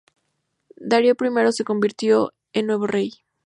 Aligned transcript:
Darío 0.89 1.13
I 1.13 1.51
se 1.51 1.63
convirtió 1.63 2.33
en 2.53 2.65
nuevo 2.65 2.87
rey. 2.87 3.11